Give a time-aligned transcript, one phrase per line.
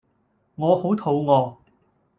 [0.55, 1.57] 我好肚餓